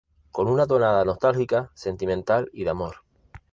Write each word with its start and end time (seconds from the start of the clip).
Con 0.31 0.47
una 0.47 0.65
tonada 0.65 1.05
nostálgica, 1.05 1.69
sentimental 1.75 2.49
y 2.53 2.63
de 2.63 2.71
amor. 2.71 2.95